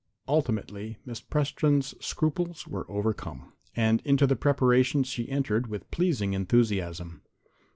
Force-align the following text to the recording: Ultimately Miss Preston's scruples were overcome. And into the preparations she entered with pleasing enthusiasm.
Ultimately 0.27 0.97
Miss 1.05 1.21
Preston's 1.21 1.93
scruples 2.03 2.65
were 2.65 2.89
overcome. 2.89 3.53
And 3.75 4.01
into 4.03 4.25
the 4.25 4.35
preparations 4.35 5.05
she 5.07 5.29
entered 5.29 5.67
with 5.67 5.91
pleasing 5.91 6.33
enthusiasm. 6.33 7.21